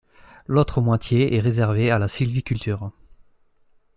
L'autre 0.47 0.81
moitié 0.81 1.35
est 1.35 1.39
réservée 1.39 1.91
à 1.91 1.99
la 1.99 2.07
sylviculture. 2.07 2.89